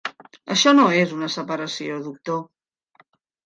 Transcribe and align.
Això 0.55 0.73
no 0.77 0.85
és 1.03 1.13
una 1.19 1.31
separació, 1.35 2.01
doctor. 2.11 2.43